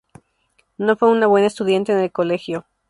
[0.79, 2.65] No fue una buena estudiante en el colegio.